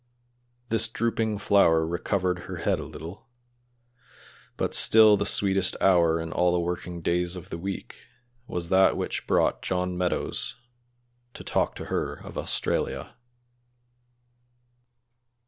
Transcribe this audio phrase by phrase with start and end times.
[0.69, 3.27] This drooping flower recovered her head a little,
[4.57, 7.97] but still the sweetest hour in all the working days of the week
[8.47, 10.55] was that which brought John Meadows
[11.35, 13.15] to talk to her of Australia.